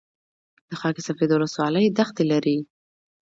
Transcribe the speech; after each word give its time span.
د 0.69 0.71
خاک 0.79 0.97
سفید 1.07 1.29
ولسوالۍ 1.33 1.85
دښتې 1.97 2.23
لري 2.31 2.57